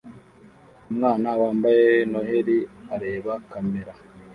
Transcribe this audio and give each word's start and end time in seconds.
Umwana 0.89 1.29
wambaye 1.41 1.85
Noheri 2.11 2.57
areba 2.95 3.33
kamera 3.51 3.93